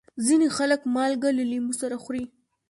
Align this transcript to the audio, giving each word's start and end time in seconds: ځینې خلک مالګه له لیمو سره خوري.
ځینې 0.25 0.47
خلک 0.57 0.81
مالګه 0.95 1.29
له 1.37 1.43
لیمو 1.51 1.73
سره 1.81 1.95
خوري. 2.03 2.23